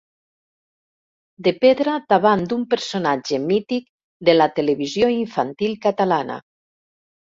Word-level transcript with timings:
De 1.47 1.53
pedra 1.65 1.99
davant 2.15 2.47
d'un 2.53 2.65
personatge 2.73 3.41
mític 3.47 3.89
de 4.31 4.39
la 4.43 4.51
televisió 4.59 5.15
infantil 5.23 5.83
catalana. 5.89 6.45